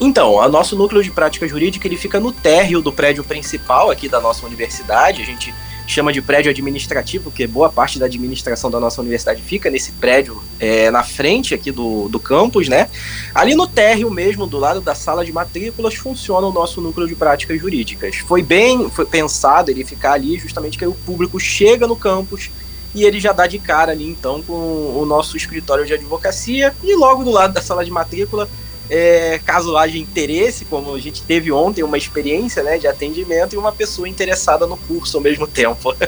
Então, 0.00 0.34
o 0.34 0.48
nosso 0.48 0.76
núcleo 0.76 1.02
de 1.02 1.10
prática 1.10 1.46
jurídica 1.46 1.86
ele 1.86 1.96
fica 1.96 2.18
no 2.18 2.32
térreo 2.32 2.82
do 2.82 2.92
prédio 2.92 3.22
principal 3.22 3.90
aqui 3.90 4.08
da 4.08 4.20
nossa 4.20 4.44
universidade. 4.44 5.22
A 5.22 5.24
gente 5.24 5.54
chama 5.92 6.12
de 6.12 6.22
prédio 6.22 6.50
administrativo, 6.50 7.24
porque 7.24 7.46
boa 7.46 7.70
parte 7.70 7.98
da 7.98 8.06
administração 8.06 8.70
da 8.70 8.80
nossa 8.80 9.00
universidade 9.00 9.42
fica 9.42 9.70
nesse 9.70 9.92
prédio 9.92 10.42
é, 10.58 10.90
na 10.90 11.02
frente 11.02 11.54
aqui 11.54 11.70
do, 11.70 12.08
do 12.08 12.18
campus, 12.18 12.68
né? 12.68 12.88
Ali 13.34 13.54
no 13.54 13.66
térreo 13.66 14.10
mesmo, 14.10 14.46
do 14.46 14.58
lado 14.58 14.80
da 14.80 14.94
sala 14.94 15.24
de 15.24 15.32
matrículas, 15.32 15.94
funciona 15.94 16.46
o 16.46 16.52
nosso 16.52 16.80
núcleo 16.80 17.06
de 17.06 17.14
práticas 17.14 17.60
jurídicas. 17.60 18.16
Foi 18.16 18.42
bem 18.42 18.90
foi 18.90 19.04
pensado 19.04 19.70
ele 19.70 19.84
ficar 19.84 20.12
ali 20.12 20.38
justamente 20.38 20.78
que 20.78 20.86
o 20.86 20.94
público 20.94 21.38
chega 21.38 21.86
no 21.86 21.96
campus 21.96 22.50
e 22.94 23.04
ele 23.04 23.18
já 23.20 23.32
dá 23.32 23.46
de 23.46 23.58
cara 23.58 23.92
ali 23.92 24.06
então 24.06 24.42
com 24.42 24.52
o 24.52 25.04
nosso 25.06 25.36
escritório 25.36 25.86
de 25.86 25.94
advocacia 25.94 26.74
e 26.82 26.94
logo 26.94 27.24
do 27.24 27.30
lado 27.30 27.54
da 27.54 27.62
sala 27.62 27.84
de 27.84 27.90
matrícula 27.90 28.48
é, 28.94 29.40
caso 29.42 29.74
haja 29.78 29.96
interesse, 29.96 30.66
como 30.66 30.94
a 30.94 30.98
gente 30.98 31.22
teve 31.22 31.50
ontem 31.50 31.82
uma 31.82 31.96
experiência 31.96 32.62
né, 32.62 32.76
de 32.76 32.86
atendimento 32.86 33.54
e 33.54 33.56
uma 33.56 33.72
pessoa 33.72 34.06
interessada 34.06 34.66
no 34.66 34.76
curso 34.76 35.16
ao 35.16 35.22
mesmo 35.22 35.46
tempo. 35.46 35.94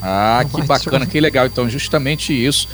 Ah, 0.00 0.44
que 0.54 0.62
bacana, 0.62 1.04
que 1.04 1.18
legal. 1.18 1.46
Então, 1.46 1.68
justamente 1.68 2.32
isso, 2.32 2.68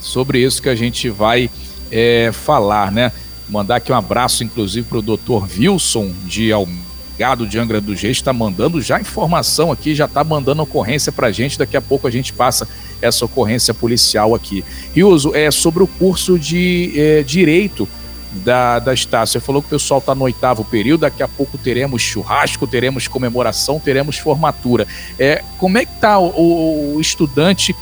sobre 0.00 0.38
isso 0.38 0.62
que 0.62 0.68
a 0.68 0.76
gente 0.76 1.10
vai 1.10 1.50
é, 1.90 2.30
falar, 2.32 2.92
né? 2.92 3.10
Mandar 3.48 3.76
aqui 3.76 3.90
um 3.90 3.96
abraço, 3.96 4.44
inclusive, 4.44 4.86
para 4.86 4.98
o 4.98 5.02
doutor 5.02 5.48
Wilson 5.58 6.12
de 6.24 6.52
Algado 6.52 7.48
de 7.48 7.58
Angra 7.58 7.80
dos 7.80 8.00
Reis, 8.00 8.18
está 8.18 8.32
mandando 8.32 8.80
já 8.80 9.00
informação 9.00 9.72
aqui, 9.72 9.92
já 9.92 10.04
está 10.04 10.22
mandando 10.22 10.62
ocorrência 10.62 11.10
para 11.10 11.26
a 11.26 11.32
gente. 11.32 11.58
Daqui 11.58 11.76
a 11.76 11.82
pouco 11.82 12.06
a 12.06 12.12
gente 12.12 12.32
passa 12.32 12.68
essa 13.02 13.24
ocorrência 13.24 13.74
policial 13.74 14.32
aqui. 14.32 14.64
Riuso, 14.94 15.34
é 15.34 15.50
sobre 15.50 15.82
o 15.82 15.88
curso 15.88 16.38
de 16.38 16.92
é, 16.94 17.22
Direito 17.24 17.88
da, 18.32 18.78
da 18.78 18.94
Estácio. 18.94 19.40
Você 19.40 19.44
falou 19.44 19.62
que 19.62 19.68
o 19.68 19.70
pessoal 19.70 19.98
está 19.98 20.14
no 20.14 20.24
oitavo 20.24 20.64
período, 20.64 21.00
daqui 21.00 21.22
a 21.22 21.28
pouco 21.28 21.56
teremos 21.58 22.02
churrasco, 22.02 22.66
teremos 22.66 23.08
comemoração, 23.08 23.80
teremos 23.80 24.18
formatura. 24.18 24.86
É, 25.18 25.42
como 25.58 25.78
é 25.78 25.84
que 25.84 25.94
está 25.94 26.18
o, 26.18 26.94
o 26.94 27.00
estudante 27.00 27.74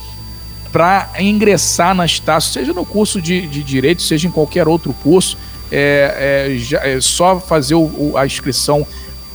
para 0.72 1.10
ingressar 1.18 1.94
na 1.94 2.04
Estácio, 2.04 2.52
seja 2.52 2.72
no 2.72 2.84
curso 2.84 3.20
de, 3.20 3.46
de 3.46 3.62
Direito, 3.62 4.02
seja 4.02 4.28
em 4.28 4.30
qualquer 4.30 4.68
outro 4.68 4.92
curso? 5.02 5.38
É, 5.70 6.48
é, 6.54 6.58
já, 6.58 6.78
é 6.86 7.00
só 7.00 7.40
fazer 7.40 7.74
o, 7.74 7.82
o, 7.82 8.16
a 8.16 8.24
inscrição 8.24 8.86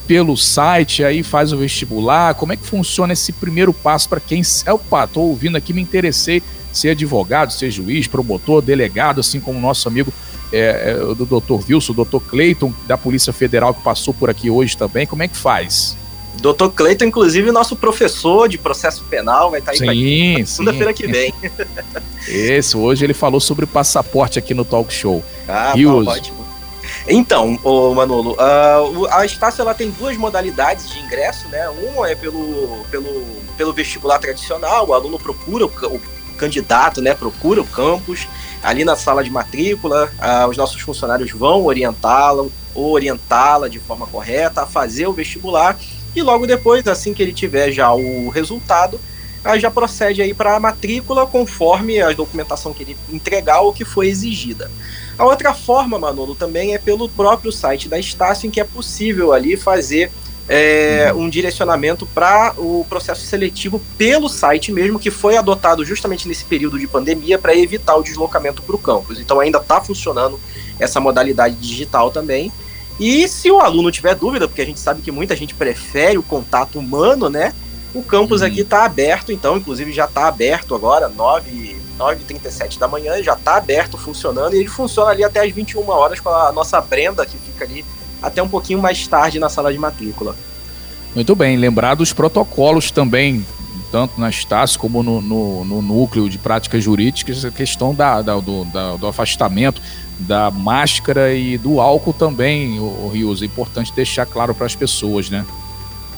pelo 0.08 0.36
site, 0.36 1.03
aí 1.03 1.24
faz 1.24 1.53
o 1.53 1.58
vestibular? 1.58 2.36
Como 2.36 2.53
é 2.53 2.58
que 2.58 2.65
funciona 2.65 3.13
esse 3.13 3.32
primeiro 3.32 3.74
passo 3.74 4.10
para 4.10 4.20
quem. 4.20 4.41
Opa, 4.68 5.06
estou 5.06 5.30
ouvindo 5.30 5.58
aqui, 5.58 5.74
me 5.74 5.82
interessei 5.82 6.41
ser 6.72 6.91
advogado, 6.91 7.51
ser 7.51 7.70
juiz, 7.70 8.08
promotor, 8.08 8.62
delegado, 8.62 9.20
assim 9.20 9.39
como 9.39 9.58
o 9.58 9.62
nosso 9.62 9.88
amigo 9.88 10.12
é, 10.51 10.91
é, 10.91 11.15
do 11.15 11.25
Dr. 11.25 11.63
Wilson, 11.70 11.93
Dr. 11.93 12.20
Cleiton, 12.29 12.74
da 12.88 12.98
Polícia 12.98 13.31
Federal, 13.31 13.74
que 13.74 13.81
passou 13.81 14.13
por 14.13 14.29
aqui 14.29 14.50
hoje 14.50 14.75
também. 14.75 15.08
Como 15.08 15.24
é 15.24 15.27
que 15.27 15.38
faz? 15.38 15.98
Dr. 16.36 16.70
Cleiton, 16.74 17.05
inclusive, 17.05 17.51
nosso 17.51 17.75
professor 17.75 18.48
de 18.48 18.58
processo 18.58 19.03
penal, 19.10 19.51
vai 19.51 19.60
estar 19.60 19.74
tá 19.74 19.91
aí 19.91 20.38
sim, 20.38 20.46
segunda-feira 20.46 20.93
que 20.93 21.08
vem. 21.08 21.34
Esse, 22.27 22.75
hoje 22.77 23.05
ele 23.05 23.13
falou 23.13 23.39
sobre 23.39 23.65
passaporte 23.65 24.39
aqui 24.39 24.53
no 24.53 24.65
Talk 24.65 24.91
Show. 24.93 25.24
Ah, 25.48 25.74
bom, 25.75 26.05
ótimo. 26.05 26.41
Então, 27.08 27.60
ô 27.63 27.93
Manolo, 27.93 28.34
uh, 28.34 29.08
a 29.12 29.25
Estácio 29.25 29.62
ela 29.62 29.74
tem 29.74 29.89
duas 29.91 30.17
modalidades 30.17 30.89
de 30.89 31.00
ingresso, 31.00 31.48
né? 31.50 31.67
Uma 31.70 32.10
é 32.10 32.15
pelo, 32.15 32.86
pelo, 32.91 33.25
pelo 33.58 33.74
vestibular 33.74 34.20
tradicional, 34.20 34.88
o 34.88 34.93
aluno 34.93 35.17
procura 35.17 35.65
o, 35.65 35.67
o 35.67 36.01
candidato, 36.38 37.01
né? 37.01 37.13
Procura 37.13 37.62
o 37.62 37.65
campus 37.65 38.27
ali 38.63 38.84
na 38.86 38.96
sala 38.96 39.24
de 39.24 39.30
matrícula, 39.30 40.12
ah, 40.20 40.48
os 40.48 40.58
nossos 40.58 40.82
funcionários 40.82 41.32
vão 41.32 41.65
orientá-lo 41.65 42.51
ou 42.74 42.91
orientá-la 42.91 43.68
de 43.68 43.80
forma 43.80 44.06
correta 44.08 44.62
a 44.62 44.65
fazer 44.65 45.08
o 45.08 45.13
vestibular 45.13 45.77
e 46.15 46.22
logo 46.22 46.46
depois, 46.46 46.86
assim 46.88 47.13
que 47.13 47.24
ele 47.24 47.34
tiver 47.34 47.72
já 47.72 47.94
o 47.94 48.30
resultado, 48.30 49.00
aí 49.44 49.60
já 49.60 49.72
procede 49.72 50.22
aí 50.22 50.34
para 50.34 50.56
a 50.56 50.60
matrícula 50.60 51.25
conforme 51.25 52.01
a 52.01 52.12
documentação 52.12 52.74
que 52.74 52.84
ele 52.84 52.98
entregar 53.10 53.62
ou 53.62 53.74
que 53.74 53.86
foi 53.86 54.08
exigida. 54.08 54.70
A 55.18 55.25
outra 55.25 55.53
forma, 55.53 55.98
Manolo, 55.98 56.36
também 56.36 56.74
é 56.74 56.77
pelo 56.77 57.08
próprio 57.08 57.51
site 57.51 57.88
da 57.88 58.00
Estácio, 58.00 58.48
em 58.48 58.51
que 58.51 58.60
é 58.60 58.63
possível 58.63 59.34
ali 59.34 59.56
fazer 59.56 60.12
é, 60.53 61.13
um 61.13 61.29
direcionamento 61.29 62.05
para 62.05 62.53
o 62.58 62.86
processo 62.89 63.25
seletivo 63.25 63.81
pelo 63.98 64.27
site 64.27 64.70
mesmo, 64.70 65.00
que 65.00 65.10
foi 65.10 65.38
adotado 65.38 65.86
justamente 65.86 66.27
nesse 66.27 66.43
período 66.43 66.77
de 66.77 66.86
pandemia 66.88 67.39
para 67.39 67.55
evitar 67.55 67.96
o 67.96 68.03
deslocamento 68.03 68.62
para 68.62 68.75
o 68.75 68.77
campus. 68.77 69.17
Então 69.17 69.39
ainda 69.39 69.60
está 69.60 69.79
funcionando 69.79 70.38
essa 70.77 71.00
modalidade 71.00 71.55
digital 71.55 72.12
também. 72.12 72.51
E 73.00 73.29
se 73.29 73.50
o 73.50 73.62
aluno 73.62 73.89
tiver 73.91 74.13
dúvida, 74.13 74.46
porque 74.46 74.62
a 74.62 74.65
gente 74.65 74.81
sabe 74.81 75.01
que 75.01 75.10
muita 75.10 75.38
gente 75.38 75.55
prefere 75.55 76.17
o 76.17 76.24
contato 76.24 76.77
humano, 76.77 77.29
né? 77.29 77.53
O 77.93 78.03
campus 78.03 78.41
uhum. 78.41 78.48
aqui 78.48 78.60
está 78.60 78.84
aberto, 78.84 79.31
então, 79.31 79.55
inclusive 79.55 79.93
já 79.93 80.03
está 80.03 80.27
aberto 80.27 80.75
agora, 80.75 81.08
9 81.08 81.79
9h37 81.98 82.77
da 82.77 82.88
manhã, 82.88 83.22
já 83.22 83.34
está 83.34 83.55
aberto, 83.55 83.98
funcionando, 83.98 84.55
e 84.55 84.60
ele 84.60 84.67
funciona 84.67 85.12
ali 85.12 85.24
até 85.24 85.46
as 85.46 85.51
21 85.51 85.88
horas 85.89 86.20
com 86.20 86.29
a 86.29 86.51
nossa 86.51 86.81
Brenda, 86.81 87.25
que 87.25 87.38
fica 87.38 87.63
ali 87.63 87.86
até 88.22 88.42
um 88.42 88.48
pouquinho 88.48 88.82
mais 88.82 89.08
tarde 89.08 89.40
na 89.40 89.50
sala 89.50 89.72
de 89.72 89.80
matrícula. 89.80 90.36
Muito 91.16 91.36
bem, 91.36 91.58
lembrar 91.58 91.96
dos 91.96 92.13
protocolos 92.13 92.90
também, 92.90 93.46
tanto 93.92 94.20
na 94.20 94.30
Estácio 94.30 94.80
como 94.80 95.04
no, 95.04 95.22
no, 95.22 95.66
no, 95.66 95.82
núcleo 95.82 96.30
de 96.30 96.38
práticas 96.38 96.84
jurídicas, 96.84 97.44
a 97.44 97.51
questão 97.51 97.94
da, 97.94 98.22
da, 98.22 98.40
do, 98.40 98.63
da, 98.66 98.96
do, 98.96 99.08
afastamento, 99.08 99.82
da 100.20 100.50
máscara 100.50 101.34
e 101.34 101.58
do 101.58 101.82
álcool 101.82 102.13
também, 102.13 102.80
o, 102.80 102.84
o 102.84 103.12
Rios. 103.13 103.42
É 103.42 103.46
importante 103.46 103.92
deixar 103.94 104.25
claro 104.25 104.56
para 104.56 104.66
as 104.66 104.75
pessoas, 104.75 105.30
né? 105.30 105.46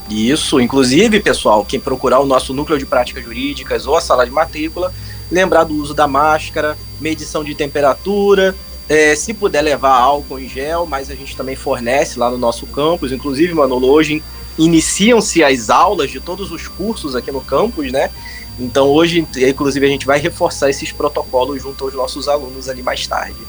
Isso, 0.10 0.60
inclusive, 0.60 1.20
pessoal, 1.22 1.66
quem 1.66 1.80
procurar 1.80 2.20
o 2.20 2.26
nosso 2.26 2.54
núcleo 2.54 2.78
de 2.78 2.86
práticas 2.86 3.24
jurídicas 3.24 3.88
ou 3.88 3.96
a 3.96 4.02
sala 4.02 4.26
de 4.26 4.32
matrícula, 4.32 4.94
lembrar 5.32 5.64
do 5.64 5.74
uso 5.74 5.94
da 5.94 6.08
máscara, 6.08 6.78
medição 7.00 7.44
de 7.44 7.56
temperatura, 7.56 8.54
é, 8.90 9.16
se 9.16 9.34
puder 9.34 9.62
levar 9.62 9.96
álcool 9.96 10.40
em 10.40 10.48
gel, 10.48 10.86
mas 10.86 11.10
a 11.10 11.16
gente 11.16 11.36
também 11.36 11.56
fornece 11.56 12.20
lá 12.20 12.30
no 12.30 12.38
nosso 12.38 12.66
campus. 12.68 13.12
Inclusive, 13.12 13.54
Manolo, 13.54 13.88
hoje 13.88 14.22
iniciam-se 14.58 15.44
as 15.44 15.70
aulas 15.70 16.12
de 16.12 16.20
todos 16.20 16.52
os 16.52 16.68
cursos 16.68 17.16
aqui 17.16 17.32
no 17.32 17.42
campus, 17.42 17.92
né? 17.92 18.10
Então 18.60 18.88
hoje, 18.88 19.26
inclusive, 19.36 19.86
a 19.86 19.90
gente 19.90 20.06
vai 20.06 20.20
reforçar 20.20 20.70
esses 20.70 20.92
protocolos 20.92 21.62
junto 21.62 21.84
aos 21.86 21.94
nossos 21.94 22.28
alunos 22.28 22.70
ali 22.70 22.84
mais 22.84 23.08
tarde. 23.08 23.40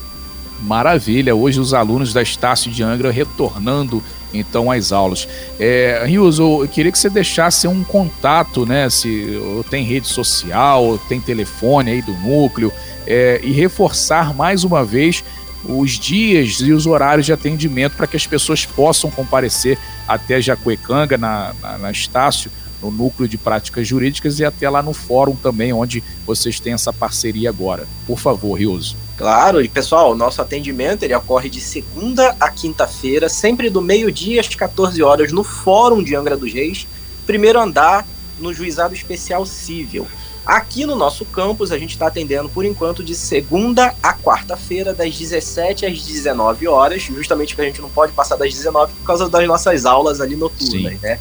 Maravilha! 0.63 1.35
Hoje 1.35 1.61
os 1.61 1.75
alunos 1.75 2.15
da 2.15 2.23
Estácio 2.23 2.71
de 2.71 2.83
Angra 2.83 3.11
retornando 3.11 4.03
então 4.33 4.71
às 4.71 4.93
aulas. 4.93 5.29
É, 5.61 6.03
Rios, 6.07 6.39
eu 6.39 6.69
queria 6.73 6.91
que 6.91 6.99
você 6.99 7.11
deixasse 7.11 7.69
um 7.69 7.85
contato, 7.85 8.65
né? 8.67 8.89
Se 8.91 9.39
tem 9.71 9.85
rede 9.85 10.09
social, 10.09 10.99
tem 11.09 11.21
telefone 11.21 11.91
aí 11.91 12.03
do 12.03 12.13
núcleo, 12.15 12.73
é, 13.07 13.41
e 13.43 13.53
reforçar 13.53 14.35
mais 14.35 14.65
uma 14.65 14.85
vez 14.85 15.25
os 15.67 15.93
dias 15.93 16.61
e 16.61 16.73
os 16.73 16.87
horários 16.87 17.27
de 17.27 17.33
atendimento 17.33 17.97
para 17.97 18.07
que 18.07 18.17
as 18.17 18.27
pessoas 18.27 18.67
possam 18.67 19.11
comparecer 19.11 19.79
até 20.07 20.41
Jacuecanga, 20.41 21.17
na, 21.17 21.55
na, 21.61 21.79
na 21.79 21.91
Estácio, 21.91 22.51
no 22.83 22.91
núcleo 22.91 23.27
de 23.27 23.39
práticas 23.39 23.89
jurídicas 23.89 24.39
e 24.39 24.45
até 24.45 24.69
lá 24.69 24.83
no 24.83 24.93
fórum 24.93 25.35
também, 25.35 25.73
onde 25.73 26.05
vocês 26.27 26.61
têm 26.61 26.75
essa 26.75 26.93
parceria 26.93 27.49
agora. 27.49 27.87
Por 28.07 28.19
favor, 28.19 28.55
Rioso. 28.55 28.97
Claro, 29.17 29.63
e 29.63 29.69
pessoal, 29.69 30.13
o 30.13 30.17
nosso 30.17 30.43
atendimento 30.43 31.03
ele 31.03 31.15
ocorre 31.15 31.49
de 31.49 31.61
segunda 31.61 32.37
a 32.39 32.51
quinta-feira, 32.51 33.29
sempre 33.29 33.71
do 33.71 33.81
meio-dia 33.81 34.41
às 34.41 34.49
14 34.49 35.03
horas, 35.03 35.33
no 35.33 35.43
Fórum 35.43 36.03
de 36.03 36.15
Angra 36.15 36.37
dos 36.37 36.53
Reis, 36.53 36.87
primeiro 37.25 37.61
andar 37.61 38.07
no 38.39 38.53
Juizado 38.53 38.93
Especial 38.93 39.47
Cível. 39.47 40.07
Aqui 40.47 40.85
no 40.85 40.95
nosso 40.95 41.25
campus, 41.25 41.73
a 41.73 41.79
gente 41.79 41.93
está 41.93 42.09
atendendo 42.09 42.51
por 42.51 42.67
enquanto 42.67 43.03
de 43.03 43.15
segunda 43.15 43.95
a 44.03 44.13
quarta-feira, 44.13 44.93
das 44.93 45.17
17 45.17 45.87
às 45.87 46.03
19 46.03 46.69
horas, 46.69 47.03
justamente 47.03 47.55
porque 47.55 47.63
a 47.63 47.71
gente 47.71 47.81
não 47.81 47.89
pode 47.89 48.13
passar 48.13 48.37
das 48.37 48.53
19 48.53 48.93
por 48.93 49.07
causa 49.07 49.29
das 49.29 49.47
nossas 49.47 49.87
aulas 49.87 50.21
ali 50.21 50.37
noturnas, 50.37 50.93
Sim. 50.93 50.99
né? 51.03 51.19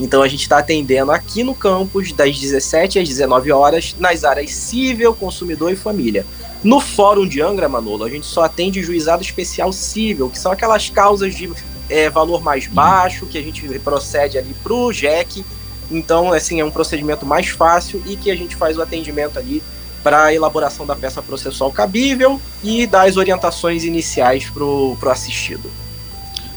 Então 0.00 0.22
a 0.22 0.28
gente 0.28 0.42
está 0.42 0.58
atendendo 0.58 1.12
aqui 1.12 1.42
no 1.42 1.54
campus 1.54 2.12
das 2.12 2.38
17 2.38 2.98
às 2.98 3.06
19 3.06 3.52
horas 3.52 3.94
nas 3.98 4.24
áreas 4.24 4.50
civil, 4.52 5.14
consumidor 5.14 5.70
e 5.70 5.76
família. 5.76 6.24
No 6.64 6.80
Fórum 6.80 7.26
de 7.26 7.42
Angra, 7.42 7.68
Manolo, 7.68 8.04
a 8.04 8.08
gente 8.08 8.24
só 8.24 8.44
atende 8.44 8.82
juizado 8.82 9.22
especial 9.22 9.70
civil, 9.70 10.30
que 10.30 10.38
são 10.38 10.50
aquelas 10.50 10.88
causas 10.88 11.34
de 11.34 11.52
é, 11.90 12.08
valor 12.08 12.42
mais 12.42 12.66
baixo, 12.66 13.26
que 13.26 13.36
a 13.36 13.42
gente 13.42 13.66
procede 13.80 14.38
ali 14.38 14.54
para 14.62 14.72
o 14.72 14.90
JEC 14.90 15.44
então, 15.92 16.32
assim, 16.32 16.60
é 16.60 16.64
um 16.64 16.70
procedimento 16.70 17.24
mais 17.24 17.48
fácil 17.48 18.02
e 18.06 18.16
que 18.16 18.30
a 18.30 18.36
gente 18.36 18.56
faz 18.56 18.76
o 18.76 18.82
atendimento 18.82 19.38
ali 19.38 19.62
para 20.02 20.24
a 20.24 20.34
elaboração 20.34 20.84
da 20.84 20.96
peça 20.96 21.22
processual 21.22 21.70
cabível 21.70 22.40
e 22.62 22.86
das 22.86 23.16
orientações 23.16 23.84
iniciais 23.84 24.50
para 24.50 24.64
o 24.64 24.96
assistido. 25.06 25.70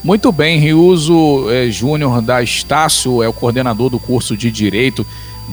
Muito 0.03 0.31
bem, 0.31 0.59
Riuso 0.59 1.49
é, 1.49 1.69
Júnior 1.69 2.21
da 2.21 2.41
Estácio 2.41 3.23
é 3.23 3.27
o 3.27 3.33
coordenador 3.33 3.89
do 3.89 3.99
curso 3.99 4.37
de 4.37 4.51
Direito 4.51 5.05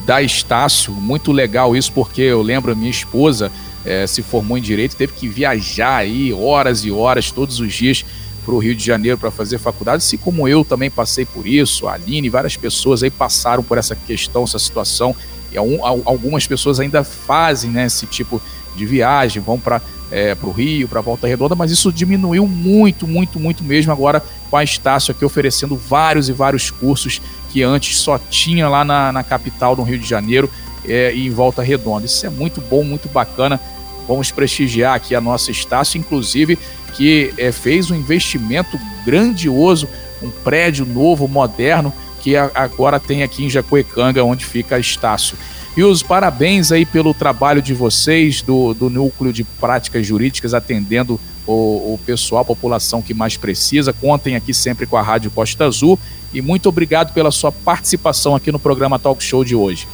da 0.05 0.21
Estácio. 0.21 0.93
Muito 0.93 1.31
legal 1.31 1.75
isso, 1.75 1.91
porque 1.91 2.21
eu 2.21 2.41
lembro, 2.41 2.75
minha 2.75 2.91
esposa 2.91 3.51
é, 3.85 4.05
se 4.05 4.21
formou 4.21 4.57
em 4.57 4.61
Direito, 4.61 4.95
teve 4.95 5.13
que 5.13 5.27
viajar 5.27 5.97
aí 5.97 6.31
horas 6.31 6.85
e 6.85 6.91
horas, 6.91 7.31
todos 7.31 7.59
os 7.59 7.73
dias, 7.73 8.05
para 8.43 8.53
o 8.53 8.59
Rio 8.59 8.75
de 8.75 8.85
Janeiro 8.85 9.17
para 9.17 9.31
fazer 9.31 9.57
faculdade, 9.57 9.97
assim 9.97 10.17
como 10.17 10.47
eu 10.47 10.63
também 10.63 10.91
passei 10.91 11.25
por 11.25 11.47
isso, 11.47 11.87
a 11.87 11.93
Aline, 11.93 12.29
várias 12.29 12.55
pessoas 12.55 13.01
aí 13.03 13.09
passaram 13.09 13.63
por 13.63 13.77
essa 13.77 13.95
questão, 13.95 14.43
essa 14.43 14.59
situação, 14.59 15.15
e 15.51 15.57
algumas 15.57 16.45
pessoas 16.47 16.79
ainda 16.79 17.03
fazem 17.03 17.71
né, 17.71 17.85
esse 17.85 18.05
tipo 18.05 18.41
de 18.75 18.85
viagem, 18.85 19.41
vão 19.41 19.59
para 19.59 19.81
é, 20.11 20.35
o 20.41 20.51
Rio, 20.51 20.87
para 20.87 21.01
Volta 21.01 21.27
Redonda, 21.27 21.55
mas 21.55 21.71
isso 21.71 21.91
diminuiu 21.91 22.47
muito, 22.47 23.07
muito, 23.07 23.39
muito 23.39 23.63
mesmo 23.63 23.91
agora 23.91 24.23
com 24.49 24.57
a 24.57 24.63
Estácio 24.63 25.11
aqui 25.11 25.25
oferecendo 25.25 25.75
vários 25.75 26.29
e 26.29 26.33
vários 26.33 26.69
cursos 26.69 27.21
que 27.51 27.63
antes 27.63 27.97
só 27.97 28.17
tinha 28.17 28.67
lá 28.67 28.83
na, 28.83 29.11
na 29.11 29.23
capital, 29.23 29.75
no 29.75 29.83
Rio 29.83 29.97
de 29.97 30.07
Janeiro, 30.07 30.49
é, 30.85 31.13
e 31.13 31.27
em 31.27 31.29
Volta 31.29 31.61
Redonda. 31.61 32.05
Isso 32.05 32.25
é 32.25 32.29
muito 32.29 32.61
bom, 32.61 32.83
muito 32.83 33.07
bacana. 33.09 33.59
Vamos 34.07 34.31
prestigiar 34.31 34.95
aqui 34.95 35.15
a 35.15 35.21
nossa 35.21 35.51
Estácio, 35.51 35.97
inclusive 35.97 36.57
que 36.95 37.33
é, 37.37 37.51
fez 37.51 37.89
um 37.89 37.95
investimento 37.95 38.79
grandioso, 39.05 39.87
um 40.21 40.29
prédio 40.29 40.85
novo, 40.85 41.27
moderno, 41.27 41.91
que 42.21 42.35
agora 42.37 42.99
tem 42.99 43.23
aqui 43.23 43.43
em 43.43 43.49
Jacuecanga, 43.49 44.23
onde 44.23 44.45
fica 44.45 44.75
a 44.75 44.79
Estácio. 44.79 45.37
Rios, 45.75 46.03
parabéns 46.03 46.71
aí 46.71 46.85
pelo 46.85 47.13
trabalho 47.13 47.61
de 47.61 47.73
vocês, 47.73 48.41
do, 48.41 48.73
do 48.73 48.89
Núcleo 48.89 49.33
de 49.33 49.43
Práticas 49.43 50.05
Jurídicas, 50.05 50.53
atendendo 50.53 51.19
o, 51.47 51.93
o 51.93 51.99
pessoal, 52.05 52.43
a 52.43 52.45
população 52.45 53.01
que 53.01 53.13
mais 53.13 53.35
precisa. 53.35 53.91
Contem 53.91 54.35
aqui 54.35 54.53
sempre 54.53 54.85
com 54.85 54.95
a 54.95 55.01
Rádio 55.01 55.31
Costa 55.31 55.65
Azul 55.65 55.99
e 56.33 56.41
muito 56.41 56.69
obrigado 56.69 57.11
pela 57.11 57.31
sua 57.31 57.51
participação 57.51 58.35
aqui 58.35 58.51
no 58.51 58.59
programa 58.59 58.99
Talk 58.99 59.21
Show 59.23 59.43
de 59.43 59.55
hoje. 59.55 59.87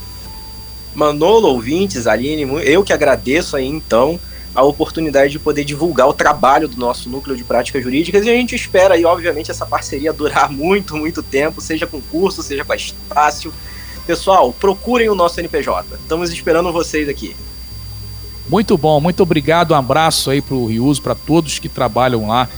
Manolo, 1.00 1.48
ouvintes, 1.48 2.06
Aline, 2.08 2.46
eu 2.66 2.84
que 2.84 2.92
agradeço 2.92 3.56
aí 3.56 3.66
então 3.66 4.20
a 4.54 4.62
oportunidade 4.64 5.32
de 5.32 5.40
poder 5.40 5.64
divulgar 5.64 6.10
o 6.10 6.14
trabalho 6.14 6.68
do 6.68 6.78
nosso 6.78 7.10
núcleo 7.10 7.38
de 7.38 7.44
práticas 7.46 7.82
jurídicas 7.82 8.26
e 8.26 8.30
a 8.30 8.34
gente 8.34 8.54
espera 8.54 8.96
aí, 8.96 9.06
obviamente, 9.06 9.50
essa 9.50 9.66
parceria 9.66 10.12
durar 10.12 10.52
muito, 10.52 10.98
muito 10.98 11.24
tempo, 11.24 11.62
seja 11.62 11.88
com 11.88 12.02
curso, 12.02 12.44
seja 12.44 12.66
com 12.66 12.74
a 12.74 12.76
Estácio. 12.76 13.54
Pessoal, 14.06 14.52
procurem 14.52 15.08
o 15.08 15.16
nosso 15.16 15.40
NPJ. 15.40 15.96
Estamos 16.02 16.34
esperando 16.34 16.74
vocês 16.74 17.08
aqui. 17.08 17.34
Muito 18.50 18.78
bom, 18.78 19.00
muito 19.00 19.24
obrigado. 19.24 19.72
Um 19.72 19.76
abraço 19.76 20.30
aí 20.30 20.42
para 20.42 20.56
o 20.56 20.66
Riuso, 20.66 21.02
para 21.02 21.16
todos 21.16 21.60
que 21.60 21.70
trabalham 21.70 22.28
lá 22.28 22.50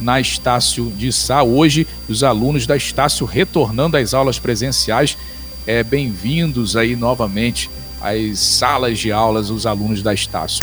na 0.00 0.20
Estácio 0.20 0.88
de 0.90 1.12
Sá. 1.12 1.42
Hoje, 1.42 1.84
os 2.08 2.22
alunos 2.22 2.64
da 2.64 2.76
Estácio 2.76 3.26
retornando 3.26 3.96
às 3.96 4.14
aulas 4.14 4.38
presenciais. 4.38 5.18
É, 5.66 5.82
Bem-vindos 5.82 6.76
aí 6.76 6.94
novamente 6.94 7.68
às 8.00 8.38
salas 8.38 8.98
de 8.98 9.10
aulas, 9.12 9.50
os 9.50 9.66
alunos 9.66 10.02
da 10.02 10.12
Estácio. 10.14 10.60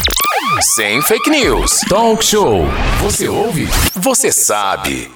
Sem 0.76 1.02
fake 1.02 1.30
news. 1.30 1.82
Talk 1.90 2.24
show. 2.24 2.66
Você 3.02 3.28
ouve? 3.28 3.68
Você 3.94 4.32
sabe. 4.32 5.12